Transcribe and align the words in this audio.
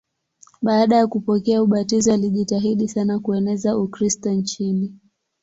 Baada 0.61 0.95
ya 0.95 1.07
kupokea 1.07 1.63
ubatizo 1.63 2.13
alijitahidi 2.13 2.87
sana 2.87 3.19
kueneza 3.19 3.77
Ukristo 3.77 4.31
nchini. 4.31 4.99